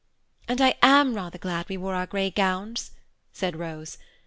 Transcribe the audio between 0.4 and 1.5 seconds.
"And I am rather